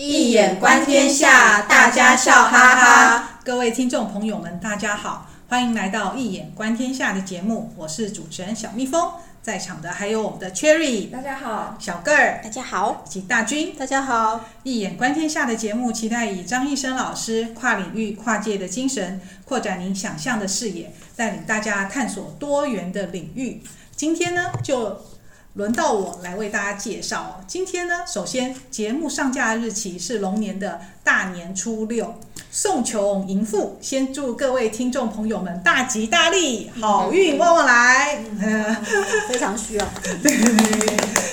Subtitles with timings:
[0.00, 3.40] 易眼观天下，大家笑哈哈。
[3.42, 9.10] 各位听众朋友们，大家好，欢迎来到《一眼观天下》的节目，我是主持人小蜜蜂。
[9.42, 14.44] 在场的还有我们的 Cherry，大家好；小个儿，大家好；以及大军，大家好。
[14.62, 23.60] 一眼观天下的节目，期待以张医生老师跨领域、跨界的精神，扩展您想象的视野，带领大家探索多元的领域。
[23.96, 25.02] 今天呢，就
[25.58, 27.42] 轮到我来为大家介绍。
[27.48, 32.14] 今天呢，首先节目上架的日期是龙年的大年初六，
[32.48, 33.76] 送穷迎富。
[33.80, 38.22] 先祝各位听众朋友们大吉大利，好运旺旺来。
[38.38, 38.76] 嗯、
[39.28, 39.84] 非常需要。
[40.22, 40.32] 对，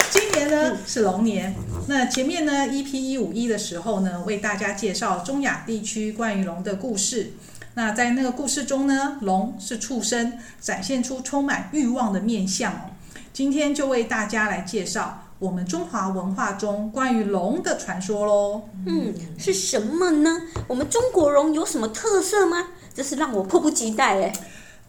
[0.10, 1.54] 今年呢是龙年。
[1.88, 7.34] 那前面呢 EP 一五一的时候呢，为大家介绍中亚地区关于龙的故事。
[7.76, 12.90] 那在那个故事中呢，龙是畜生，展现出充满欲望的面相哦。
[13.36, 18.62] 今天就为大家来介绍我们中华文化中关于龙的传说喽。
[18.88, 20.42] 嗯，是什么呢？
[20.70, 22.70] 我们中国龙有什么特色吗？
[22.96, 24.32] 这是让我迫不及待哎！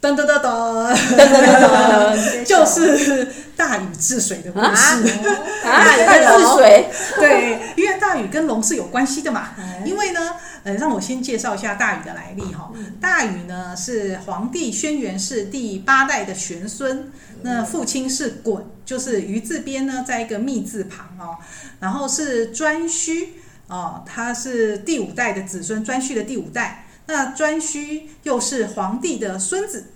[0.00, 5.82] 噔噔噔噔，噔噔噔，就是大禹治水的故事啊！
[6.06, 6.88] 大禹治水，
[7.18, 9.48] 对，因为大禹跟龙是有关系的嘛。
[9.84, 10.20] 因为呢，
[10.62, 12.70] 呃，让我先介绍一下大禹的来历哈。
[13.00, 17.10] 大禹呢是皇帝轩辕氏第八代的玄孙。
[17.46, 21.38] 那父亲是鯀，就是鱼字边呢，在一个密字旁哦。
[21.78, 23.28] 然后是颛顼
[23.68, 26.88] 哦，他是第五代的子孙，颛顼的第五代。
[27.06, 29.92] 那颛顼又是皇帝的孙子。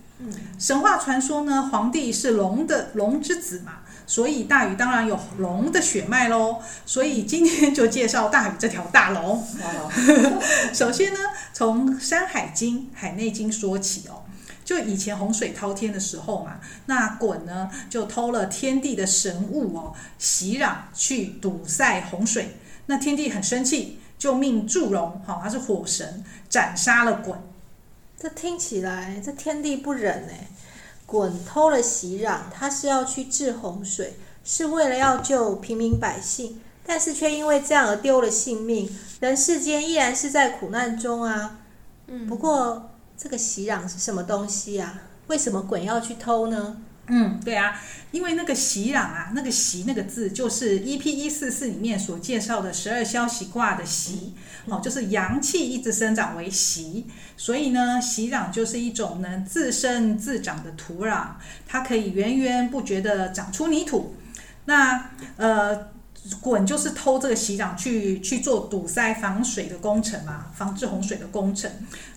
[0.57, 6.61] 神话传说呢，皇帝是龙的龙之子嘛，所以大禹当然有龙的血脉喽。
[6.85, 9.45] 所以今天就介绍大禹这条大龙。
[10.71, 11.19] 首先呢，
[11.51, 14.23] 从《山海经》《海内经》说起哦。
[14.71, 22.55] 就以前洪水滔天的时候嘛，那鲧呢就偷了天帝的神物哦，息壤去堵塞洪水。
[22.85, 27.35] 那天帝很生气，就命祝融，哈，他是火神，斩杀了鲧。
[28.17, 30.47] 这听起来这天帝不忍哎，
[31.05, 34.13] 鲧偷了息壤，他是要去治洪水，
[34.45, 38.89] 是为了要救平民百姓，但是却因为这样而丢了性命，
[39.19, 41.59] 人世间依然是在苦难中啊。
[42.07, 42.87] 嗯，不过。
[43.21, 44.99] 这个息壤是什么东西啊？
[45.27, 46.81] 为什么鬼要去偷呢？
[47.05, 54.33] 嗯，对啊，因为那个喜壤啊，那个喜那个字就是 EP 一四四里面所介绍的十二消息卦的喜
[54.65, 57.05] 哦，就是阳气一直生长为喜，
[57.37, 61.27] 所以呢，喜壤就是一种能自生自长的土壤，
[61.67, 64.15] 它可以源源不绝的长出泥土。
[64.65, 65.91] 那呃。
[66.41, 71.69] 鯀就是偷这个洗澡去去做堵塞防水的工程嘛，防治洪水的工程。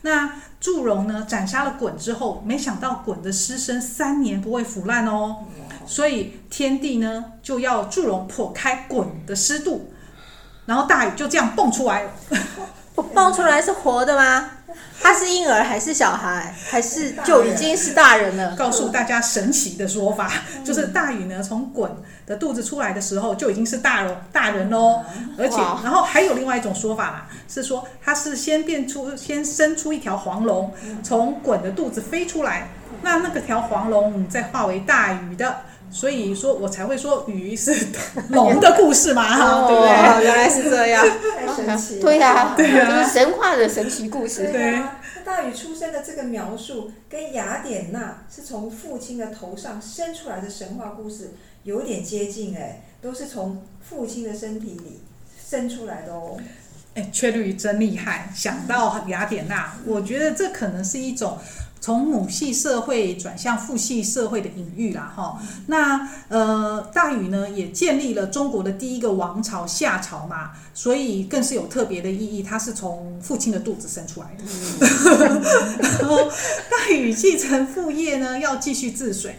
[0.03, 5.44] 那祝融呢，斩杀了滚之后，没想到滚的尸身三年不会腐烂哦，
[5.87, 9.93] 所以天帝呢就要祝融破开滚的湿度，
[10.66, 12.10] 然后大禹就这样蹦出来了。
[13.12, 14.50] 蹦出来是活的吗？
[15.00, 18.56] 他是婴儿还是小孩，还是就已经是大人了？
[18.56, 20.32] 告诉大家神奇的说法，
[20.64, 21.90] 就是大禹呢从鲧
[22.26, 25.02] 的肚子出来的时候就已经是大人大人喽，
[25.38, 32.68] 而且然后还有另外一种说法啦，是说他是先变出先生出一条黄龙，从鲧的肚子飞出来，
[33.02, 35.56] 那那个条黄龙再化为大禹的。
[35.94, 37.72] 所以说我才会说鱼是
[38.31, 40.25] 龙的故事嘛，哈，对不对？
[40.25, 41.06] 原来是这样，
[41.38, 42.00] 太神奇了。
[42.03, 44.49] 对呀、啊，对呀、啊，就是神话的神奇故事。
[44.50, 51.31] 对啊，大禹出生的这个描述，跟雅典娜是从父亲的头上生出来的神话故事
[51.62, 55.00] 有点接近哎，都是从父亲的身体里
[55.49, 56.37] 生出来的哦。
[56.94, 61.38] 哎，Cherry 真厉害，想到雅典娜，我觉得这可能是一种。
[61.84, 65.38] 从母系社会转向父系社会的隐喻啦，哈。
[65.66, 72.42] 那呃，大禹呢也建立了中国的第一个王朝夏朝嘛，所以更是有特别的意义。
[72.42, 74.44] 他是从父亲的肚子生出来的。
[75.20, 75.42] 嗯、
[76.00, 76.16] 然后
[76.70, 79.36] 大禹继承父业呢，要继续治水。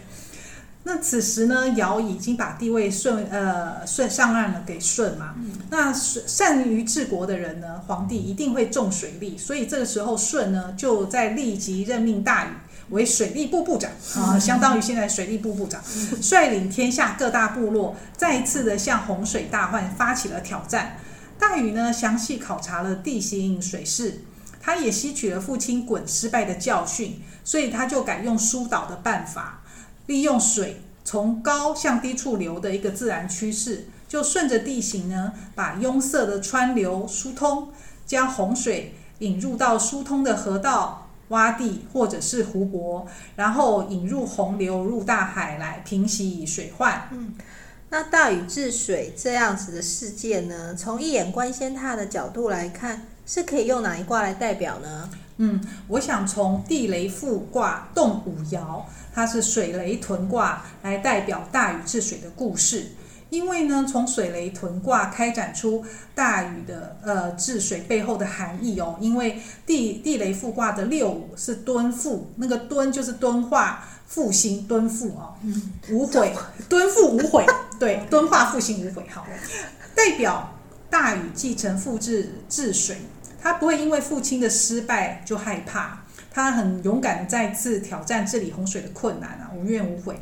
[0.88, 5.34] 那此时呢，尧已经把地位顺呃顺上岸了给舜嘛。
[5.68, 12.50] 那善于治国的人呢，皇帝一定会重水利，所以这个时候舜呢就在立即任命大禹
[12.90, 15.82] 为水利部部长啊，相当于现在水利部部长，
[16.22, 20.98] 率领天下各大部落，再一次的向洪水大患发起了挑战。
[21.36, 24.20] 大禹呢详细考察了地形水势，
[24.60, 29.62] 他也吸取了父亲鲧失败的教训，所以他就改用疏导的办法。
[30.06, 37.68] 利用水从高向低处流的一个自然趋势，就顺着地形呢，把壅塞的川流疏通，
[38.06, 47.08] 将洪水引入到疏通的河道、洼地或者是湖泊，然后引入洪流入大海来平息水患。
[47.12, 47.34] 嗯，
[47.90, 55.08] 那大禹治水这样子的事件呢，从一眼观仙榻的角度来看，是可以用哪一卦来代表呢？
[55.38, 58.82] 嗯，我想从地雷复卦动五爻，
[59.14, 62.86] 它是水雷屯卦来代表大禹治水的故事。
[63.28, 65.84] 因为呢，从水雷屯卦开展出
[66.14, 68.96] 大禹的呃治水背后的含义哦。
[69.00, 75.34] 因为地地雷复卦的六五是敦复，那个敦就是敦化复兴，敦复哦，
[75.90, 76.32] 无悔，
[76.68, 77.44] 敦复无悔，
[77.80, 79.26] 对，敦化复兴无悔，好，
[79.96, 80.54] 代表
[80.88, 82.96] 大禹继承复制治水，
[83.40, 85.98] 他不会因为父亲的失败就害怕，
[86.30, 90.20] 他很勇敢的再次挑战治理洪水的困难啊，无怨无悔。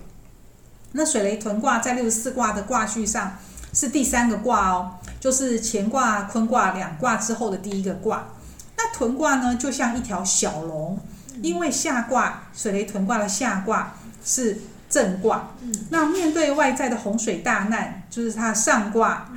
[0.93, 3.37] 那水雷屯卦在六十四卦的卦序上
[3.73, 8.29] 是第三个卦哦，就是乾卦、坤卦两卦之后的第一个卦。
[8.77, 10.99] 那屯卦呢，就像一条小龙，
[11.43, 13.95] 因为下卦水雷屯卦的下卦
[14.25, 15.51] 是震卦，
[15.91, 19.29] 那面对外在的洪水大难，就是它上卦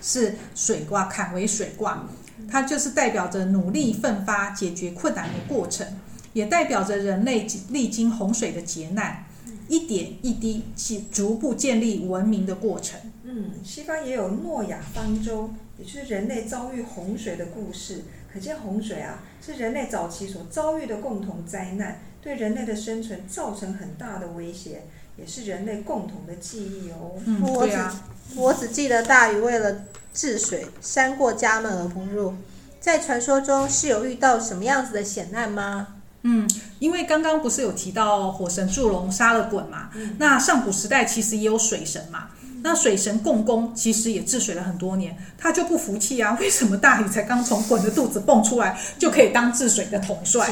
[0.00, 2.06] 是水卦，坎为水卦，
[2.50, 5.86] 它就是代表着努力奋发解决困难的过程，
[6.32, 9.24] 也代表着人类历经洪水的劫难。
[9.68, 13.00] 一点一滴，去逐步建立文明的过程。
[13.24, 18.02] 嗯，西方也有诺亚方舟，也就是人类遭遇洪水的故事。
[18.30, 24.82] 可见洪水啊，是人类早期所遭遇的共同灾难，对人类的生存造成很大的威胁，
[25.16, 27.12] 也是人类共同的记忆哦。
[27.24, 28.04] 嗯，对啊。
[28.34, 32.34] 我只记得大禹为了治水，山过家门而不入。
[32.80, 35.86] 在传说中是有遇到什么样子的险难吗？
[36.22, 36.48] 嗯，
[36.78, 50.48] 因为刚刚不是有提到火神祝融杀了鲧嘛，嗯、那上古时代其实也有水神嘛，嗯、那水神共工其实也治水了很多年，他就不服气啊，为什么大禹才刚从鲧的肚子蹦出来就可以当治水的统帅？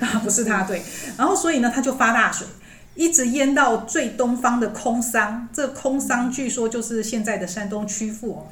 [0.00, 0.82] 啊， 不是他对，
[1.18, 2.46] 然后所以呢，他就发大水，
[2.94, 8.46] 一直淹到最东方的空桑，这空桑据说就是现在的山东曲阜哦，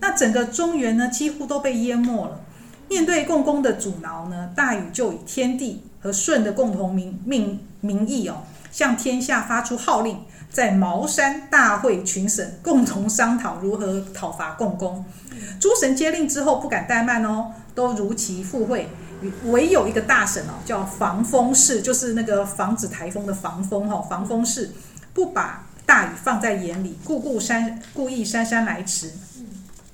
[0.00, 2.40] 那整个中原呢几乎都被淹没了。
[2.88, 10.18] 面对共工的阻挠呢，大禹就以天地和舜的共同名命名义哦，向天下发出号令，
[10.50, 15.04] 在茅山大会群神共同商讨如何讨伐共工。
[15.58, 18.88] 诸神接令之后不敢怠慢哦，都如期赴会。
[19.44, 24.72] 唯有一个大神哦，叫防风氏，就是那个防止台风的防风哈，防风氏
[25.12, 29.12] 不把大禹放在眼里，故故姗故意姗姗来迟。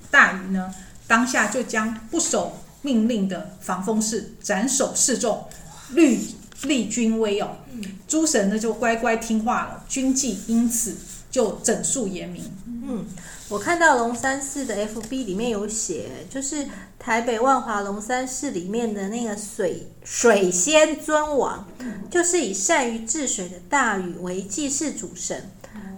[0.09, 0.73] 大禹呢，
[1.07, 2.59] 当下就将不守。
[2.85, 5.47] 命令的防风氏斩首示众，
[5.91, 7.55] 立立军威哦。
[8.09, 10.93] 诸神呢就乖乖听话了，军纪因此
[11.31, 12.43] 就整肃严明。
[12.67, 13.05] 嗯，
[13.53, 16.65] 我看到龙山寺的 FB 里面有写，就是
[16.97, 21.67] 台北万华龙山寺里面的那个水水仙尊王，
[22.09, 25.51] 就是以善于治水的大禹为祭祀主神。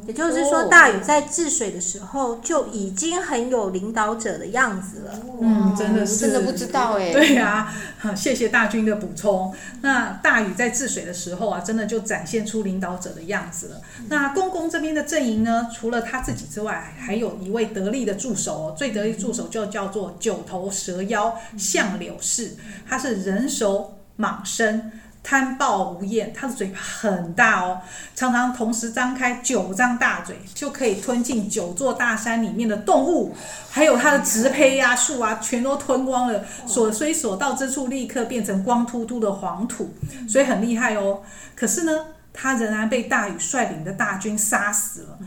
[0.08, 5.20] 也就是说，大禹在治水的时候就已经很有领导者的样子了。
[5.42, 7.10] 嗯，真的是，真的不知道哎。
[7.14, 7.74] 对呀，
[8.16, 9.52] 谢谢大军的补充。
[9.82, 13.82] 那大禹在治水的时候啊，真的就展现出领导者的样子了。
[14.08, 18.76] 那公公这边的阵营呢，除了他自己之外，还有一位得力的助手哦。
[18.78, 22.52] 最得力助手就叫做九头蛇妖相柳氏，
[22.88, 24.92] 他是人首蟒身。
[25.28, 27.80] 贪暴无厌，他的嘴巴很大哦，
[28.16, 33.36] 常常同时张开九张大嘴，就可以吞进九座大山里面的动物，
[33.72, 36.46] 还有它的植胚呀、树啊，全都吞光了。
[36.68, 39.92] 所虽所到之处，立刻变成光秃秃的黄土，
[40.30, 41.22] 所以很厉害哦。
[41.56, 41.92] 可是呢，
[42.32, 45.18] 他仍然被大禹率领的大军杀死了，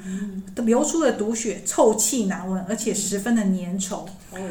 [0.65, 4.07] 流出的毒血臭气难闻，而且十分的粘稠。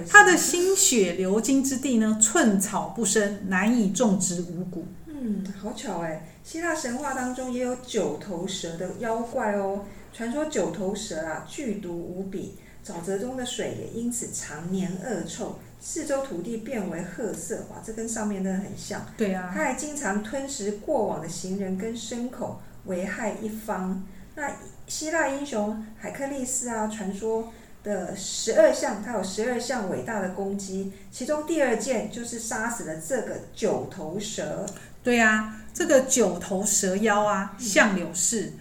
[0.10, 4.86] 他的心血流经之地呢，寸草不生，难以种植五谷。
[5.20, 6.28] 嗯，好巧哎！
[6.44, 9.84] 希腊神话当中也有九头蛇的妖怪哦。
[10.14, 12.56] 传说九头蛇啊，剧毒无比，
[12.86, 17.66] 沼泽中的水也因此常年恶臭，四周土地变为褐色。
[17.72, 19.06] 哇，这跟上面那个很像。
[19.18, 19.52] 对啊。
[19.54, 24.04] 它还经常吞食过往的行人跟牲口，危害一方。
[24.36, 24.52] 那
[24.86, 27.52] 希腊英雄海克力斯啊，传说
[27.84, 34.66] 的十二项，他有十二项伟大的攻击，其中第二件就是杀死了这个九头蛇。
[35.08, 38.52] 对呀、啊，这个九头蛇妖啊，相柳氏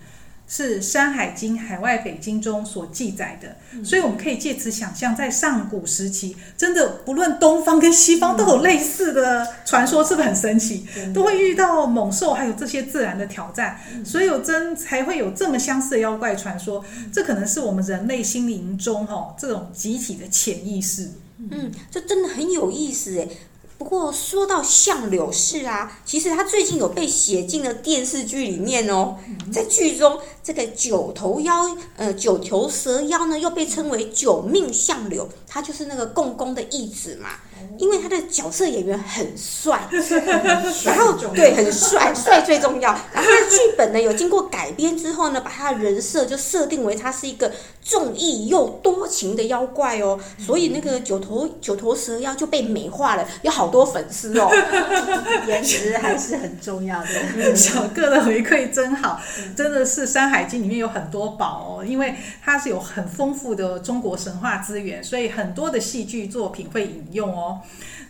[0.46, 10.86] 是《山海经·海外北经》中所记载的，所以我们可以借此想象，在上古时期，真的不论东方跟西方都有类似的传说，是不是很神奇？
[11.12, 16.84] 都会遇到猛兽，还有这些自然的挑战，所以有真才会有这么相似的妖怪传说。
[17.12, 21.10] 这可能是我们人类心灵中哈这种集体的潜意识。
[21.50, 23.28] 嗯，这真的很有意思诶。
[23.78, 29.16] 不过说到相柳氏啊，其实他最近有被写进了电视剧里面哦。
[29.52, 37.30] 在剧中，这个九头妖，呃，九头蛇妖呢，又被称为九命相柳，他就是那个共工的义子嘛。
[37.78, 39.86] 因为他的角色演员很帅，
[40.84, 42.90] 然后对很帅，帅最重要。
[43.12, 47.52] 然后他的剧本呢有经过改编之后呢，把他的人设就设定为他是一个
[47.84, 54.50] 重义又多情的妖怪哦，所以那个九头九头蛇妖就被美化了，有好多粉丝哦。
[55.46, 57.54] 颜值还是很重要的。
[57.54, 59.20] 小个的回馈真好，
[59.54, 67.45] 真的是《山海经》里面有很多宝哦，因为它是有很丰富的中国神话资源，所以很多的戏剧作品会引用哦。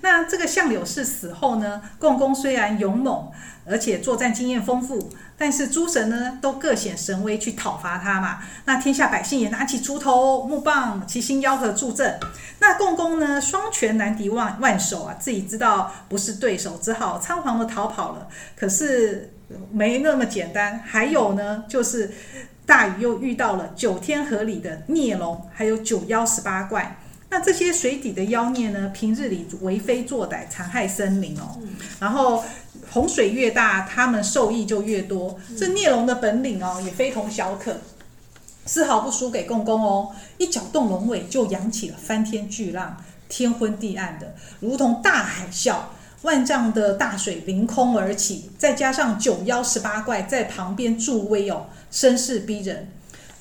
[0.01, 3.31] 那这个相柳氏死后呢，共工虽然勇猛，
[3.65, 8.39] 而且作战经验丰富，但是诸神呢都各显神威去讨伐他嘛。
[8.67, 12.19] 那天下百姓也拿起锄头、木棒、齐心吆喝助阵。
[12.59, 18.29] 那共工呢，双拳难敌万万手啊，自己知道不是对手，只好仓皇的逃跑了。
[18.55, 19.35] 可是
[19.73, 22.13] 没那么简单，还有呢，就是
[22.65, 26.99] 大禹又遇到了九天河里的孽龙，还有九妖十八怪。
[27.37, 31.59] 那这些水底的妖孽呢，平日里为非作歹，残害生灵哦。
[32.01, 32.43] 然后
[32.91, 35.39] 洪水越大，他们受益就越多。
[35.55, 37.77] 这孽龙的本领哦，也非同小可，
[38.65, 40.13] 丝毫不输给共工哦。
[40.39, 45.77] 一搅动龙尾，就扬起了翻天巨浪，天昏地暗的，如同大海啸，
[46.23, 48.51] 万丈的大水凌空而起。
[48.57, 52.91] 再加上九妖十八怪在旁边助威哦，声势逼人。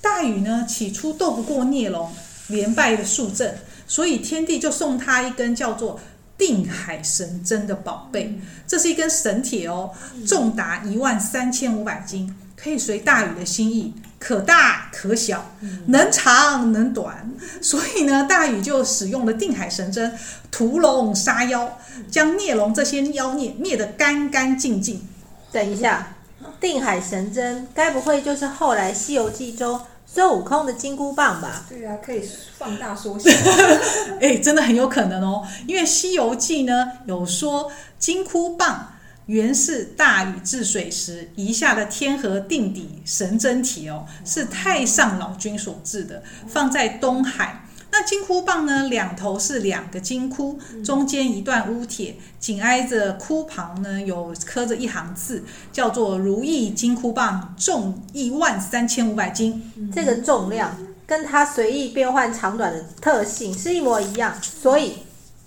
[0.02, 2.12] 大禹呢，起初斗不过孽龙，
[2.48, 3.58] 连败的数阵。
[3.88, 6.00] 所以天帝就送他一根叫做
[6.38, 8.38] 定海神针的宝贝，
[8.68, 9.92] 这是一根神铁哦，
[10.28, 15.52] 重达一万三千五百斤，可以随大禹的心意，可大可小，
[15.88, 17.32] 能长能短。
[17.62, 20.18] 所以呢，大禹就使用了定海神针，
[20.52, 21.78] 屠龙杀妖，
[22.12, 25.08] 将孽龙这些妖孽灭得干干净净。
[25.52, 26.16] 等一下，
[26.60, 29.80] 定海神针该不会就是后来《西游记》中？
[30.06, 31.66] 孙悟空的金箍棒吧？
[31.68, 32.22] 对啊，可以
[32.58, 33.30] 放大缩小。
[34.22, 38.94] 哎、欸，真的很有可能哦，因为《西游记》呢有说金箍棒
[39.26, 47.65] 原是大禹治水时遗下的天河定底神针体哦，是太上老君所制的，放在东海。
[47.98, 48.90] 那金箍棒呢？
[48.90, 59.72] 两头是两个金箍，中间一段乌铁，紧挨着箍旁呢，有刻着一行字，叫做“如意金箍棒，重一万三千五百斤”。
[59.96, 64.96] 这个重量跟它随意变换长短的特性是一模一样，所以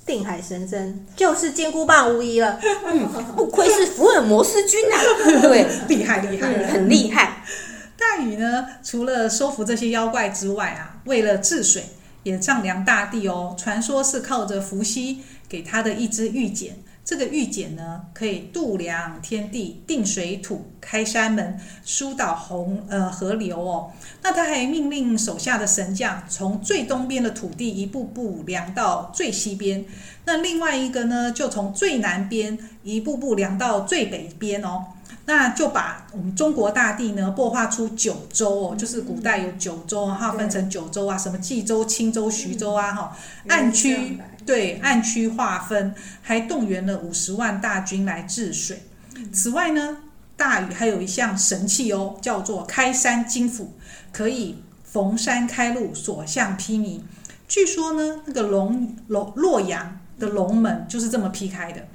[0.06, 2.58] 定海神针就是金箍棒无疑了。
[2.86, 4.96] 嗯，不愧是福尔摩斯君啊！
[5.42, 7.42] 对，厉害厉害，很厉害。
[7.98, 11.84] 大禹呢，除了收服这些妖怪之外啊，为了治水。
[12.28, 23.90] 也丈量大地哦，传说是靠着伏羲给他的一支玉简，这个玉简呢，可以度量天地、定水土、开山门、疏导洪呃河流哦。
[24.22, 29.82] 那他还命令手下的神将从最东边的土地一步步量到最西边，
[30.26, 34.84] 那另外一个呢，就从最南边一步步量到最北边哦。
[35.26, 43.16] 那就把我们中国大地呢，擘画出九州哦，就是古代有九州，哈，分成九州啊，什么冀州、青州、徐州啊，哈，
[43.48, 48.84] 按区对按区划分，还动员了五十万大军来治水。
[49.32, 49.98] 此外呢，
[50.36, 53.74] 大禹还有一项神器哦，叫做开山金斧，
[54.10, 57.00] 可以逢山开路，所向披靡。
[57.46, 61.86] 据说呢，那个龙龙洛阳的龙门就是这么劈开的。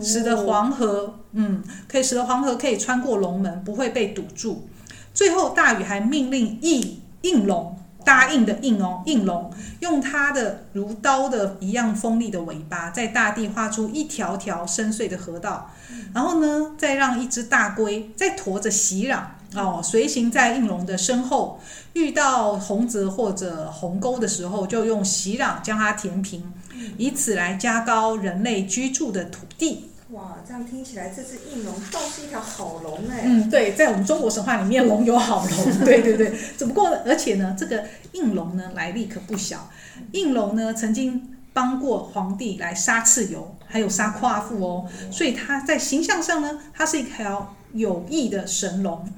[0.00, 4.68] 使得黄河，嗯，可以使得黄河可以穿过龙门，不会被堵住。
[5.14, 9.50] 最后，大禹还命令应应龙，答应的应哦，应龙
[9.80, 15.70] 用他的如刀的一样锋利的尾巴，在大地画出一条条深邃的河道。
[16.12, 19.20] 然后呢，再让一只大龟再驮着洗壤
[19.54, 21.60] 哦，随行在应龙的身后。
[21.94, 26.52] 遇到洪泽或者鸿沟的时候，就用息壤将它填平。
[26.98, 29.90] 以此来加高人类居住的土地。
[30.10, 33.22] 哇，这样听起来，这只应龙倒是一条好龙哎。
[33.24, 35.78] 嗯，对，在我们中国神话里面，龙有好龙。
[35.84, 39.70] 对对对，只不过而且呢，这个应龙呢来历可不小。
[40.12, 49.08] 应龙呢曾经帮过皇帝来杀蚩尤，还有杀夸父哦，所以它在形象上呢，它是一条有翼的神龙，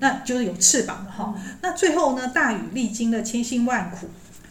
[0.00, 1.34] 那就是有翅膀的哈。
[1.60, 4.08] 那最后呢，大禹历经了千辛万苦，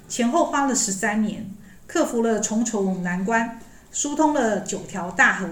[0.07, 1.49] 前后花了十三年。
[1.85, 3.59] 克服了重重难关，
[3.91, 5.47] 疏通了九条大河，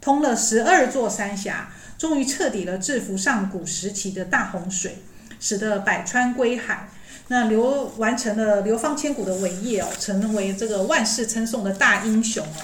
[0.00, 4.98] 通了十二座三峡，终于彻底了制服上古时期的大洪水，
[5.40, 6.90] 使得百川归海。
[7.26, 12.62] 那流完成了流芳千古的伟业哦，成为这个万世称颂的大英雄哦。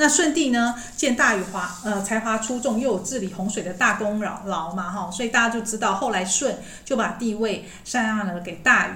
[0.00, 8.92] 那舜帝呢，见大禹华呃才华出众，又有治理洪水的大功劳劳嘛哈，所以大家就知道，后来舜就把帝位禅让了给大禹。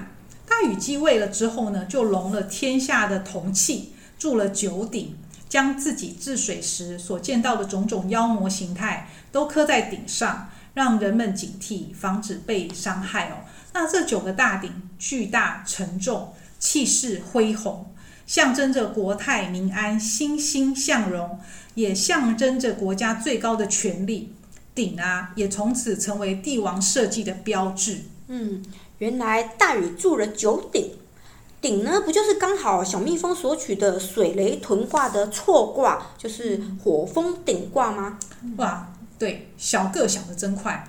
[0.48, 5.14] 大禹继位了之后呢，就隆了天下的铜器，铸了九鼎，
[5.46, 13.44] 将自己治水时所见到的种种妖魔形态都刻在鼎上，让人们警惕，防止被伤害哦。
[13.74, 17.93] 那这九个大鼎巨大沉重，气势恢宏。
[18.26, 21.38] 象征着国泰民安、欣欣向荣，
[21.74, 24.32] 也象征着国家最高的权力。
[24.74, 28.00] 鼎啊，也从此成为帝王社稷的标志。
[28.26, 28.64] 嗯，
[28.98, 30.94] 原来大禹铸了九鼎，
[31.60, 38.18] 鼎呢，不就是刚好小蜜蜂所取的水雷屯卦的错卦，就是火风鼎卦吗？
[38.56, 40.88] 哇，对，小个想的真快。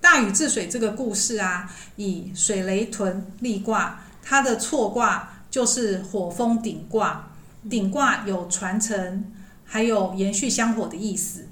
[0.00, 5.34] 大禹治水这个故事啊，以水雷屯立卦，它的错卦。
[5.56, 7.30] 就是火风顶卦，
[7.70, 9.24] 顶卦有传承，
[9.64, 11.46] 还有延续香火的意思。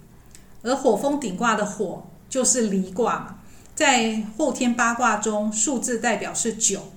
[0.63, 3.39] 而火风顶卦的火就是离卦嘛，
[3.75, 6.93] 在后天八卦中，数字代表是九。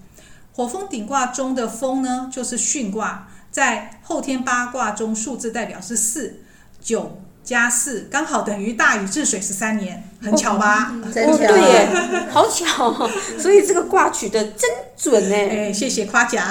[0.51, 6.41] 火风顶卦中的风呢，就是巽卦，在后天八卦中，数字代表是四。
[6.81, 10.91] 九加四刚好等于大禹治水十三年，很巧吧？
[11.01, 15.69] 哦、真巧，哦、对耶，好巧，所以这个卦取得真准哎！
[15.69, 16.45] 哎，谢谢夸奖。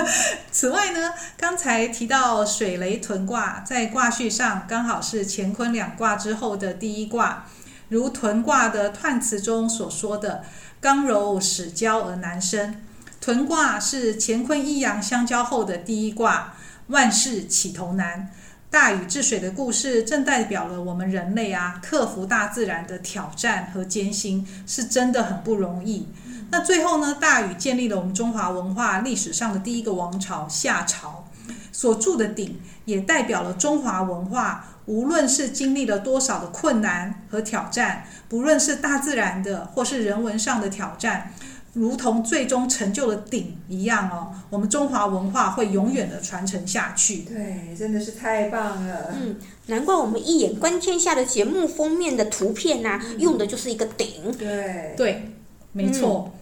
[0.50, 7.44] 此外呢，刚才提到水雷屯卦，在卦序上刚好是乾坤两卦之后的第一卦，
[7.90, 10.42] 如屯卦的彖辞中所说的
[10.80, 12.80] “刚柔始交而难生”。
[13.20, 16.54] 屯卦是乾坤一阳相交后的第一卦，
[16.86, 18.30] 万事起头难。
[18.70, 26.06] 大禹治水的故事，正代表了我们人类啊，克服大自然的挑战和艰辛，是真的很不容易。
[26.52, 31.26] 那最后呢，大禹建立了我们中华文化历史上的第一个王朝夏朝，
[31.72, 41.32] 所筑的鼎也代表了中华文化，无论是经历了多少的困难和挑战，不论是大自然的或是人文上的挑战。
[41.72, 47.18] 如同最终成就的鼎一样哦，我们中华文化会永远的传承下去。
[47.18, 49.14] 对，真的是太棒了。
[49.14, 49.36] 嗯，
[49.66, 54.32] 难怪我们一眼观天下的节目封面的图片呐、啊，嗯、用的就是一个鼎。
[54.36, 55.30] 对对，
[55.72, 56.32] 没错。
[56.34, 56.40] 嗯、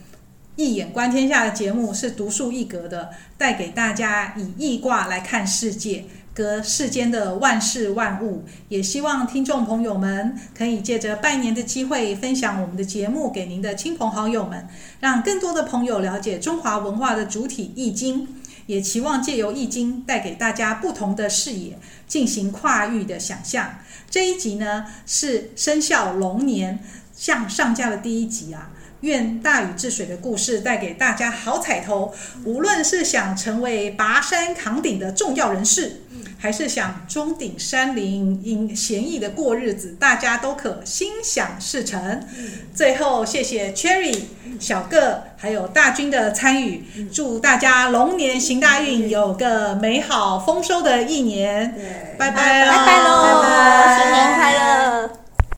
[0.56, 6.06] 一眼观天下的节目是独树一格的，带给大家以易卦来看世界。
[6.38, 14.68] 隔世间的万事万物，也希望听众朋友们可以借着拜年的机会，分享我们的节目给您的亲朋好友们，
[15.00, 18.24] 让更多的朋友了解中华文化的主体《易经》，
[18.66, 23.80] 也期望借由《易经》带给大家不同的视野，进行跨域的想象。
[24.08, 26.78] 这一集呢是生肖龙年
[27.16, 28.70] 向上架的第一集啊。
[29.00, 32.12] 愿大禹治水的故事带给大家好彩头。
[32.44, 36.02] 无论是想成为拔山扛鼎的重要人士，
[36.38, 42.24] 还是想钟鼎山林、因闲逸的过日子，大家都可心想事成。
[42.74, 44.20] 最后，谢谢 Cherry、
[44.58, 51.74] 小个还有大军的参与，祝大家龙年行大运，有个美好丰收的一年。
[52.18, 52.72] 拜拜喽！
[52.72, 55.27] 拜拜喽！